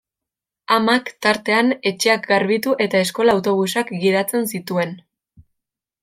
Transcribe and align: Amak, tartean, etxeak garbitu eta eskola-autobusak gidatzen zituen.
Amak, 0.75 1.09
tartean, 1.25 1.67
etxeak 1.91 2.25
garbitu 2.31 2.73
eta 2.85 3.01
eskola-autobusak 3.07 3.91
gidatzen 4.05 4.49
zituen. 4.57 4.97